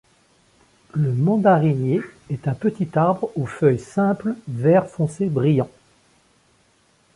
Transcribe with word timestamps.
Le 0.95 1.13
mandarinier 1.13 2.01
est 2.31 2.47
un 2.47 2.55
petit 2.55 2.87
arbre 2.95 3.29
aux 3.35 3.45
feuilles 3.45 3.77
simples 3.77 4.33
vert 4.47 4.89
foncé 4.89 5.27
brillant. 5.29 5.69